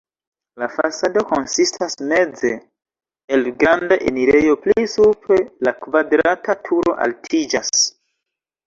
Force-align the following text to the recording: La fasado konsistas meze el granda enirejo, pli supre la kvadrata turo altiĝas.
La 0.61 0.67
fasado 0.75 1.23
konsistas 1.31 1.97
meze 2.13 2.51
el 3.37 3.47
granda 3.65 4.01
enirejo, 4.13 4.57
pli 4.65 4.89
supre 4.97 5.41
la 5.69 5.77
kvadrata 5.87 6.59
turo 6.69 6.99
altiĝas. 7.09 7.89